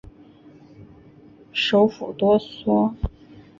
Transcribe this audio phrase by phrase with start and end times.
[1.53, 2.95] 首府多索。